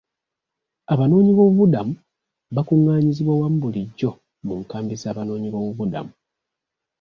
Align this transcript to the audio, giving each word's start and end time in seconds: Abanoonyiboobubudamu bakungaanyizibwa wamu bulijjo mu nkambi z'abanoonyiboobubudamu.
Abanoonyiboobubudamu 0.93 1.93
bakungaanyizibwa 2.55 3.33
wamu 3.41 3.57
bulijjo 3.63 4.09
mu 4.45 4.53
nkambi 4.61 4.95
z'abanoonyiboobubudamu. 5.01 6.13